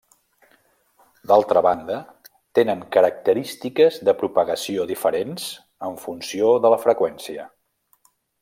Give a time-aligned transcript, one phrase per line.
[1.31, 1.97] D'altra banda,
[2.59, 5.47] tenen característiques de propagació diferents
[5.91, 7.47] en funció de la freqüència.